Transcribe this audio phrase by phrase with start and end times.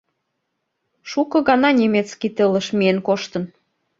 [1.09, 3.43] Шуко гана немецкий тылыш миен коштын...